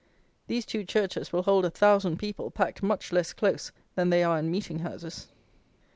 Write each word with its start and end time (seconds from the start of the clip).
These 0.47 0.65
two 0.65 0.83
churches 0.83 1.31
will 1.31 1.43
hold 1.43 1.63
a 1.63 1.69
thousand 1.69 2.17
people, 2.17 2.49
packed 2.49 2.81
much 2.81 3.11
less 3.13 3.33
close 3.33 3.71
than 3.93 4.09
they 4.09 4.23
are 4.23 4.39
in 4.39 4.49
meeting 4.49 4.79
houses. 4.79 5.27